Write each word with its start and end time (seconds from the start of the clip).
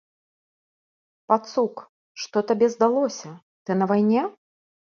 Пацук, 1.31 1.83
што 2.25 2.37
табе 2.55 2.71
здалося, 2.77 3.29
ты 3.67 3.71
на 3.83 3.93
вайне? 3.95 4.29